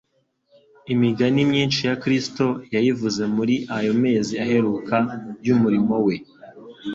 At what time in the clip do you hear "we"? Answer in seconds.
6.05-6.15